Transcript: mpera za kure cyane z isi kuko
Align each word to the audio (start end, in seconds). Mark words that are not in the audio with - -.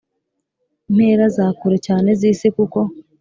mpera 0.95 1.25
za 1.35 1.45
kure 1.57 1.77
cyane 1.87 2.09
z 2.19 2.21
isi 2.31 2.47
kuko 2.55 2.79